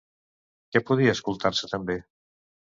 [0.77, 2.01] Què podia escoltar-se també?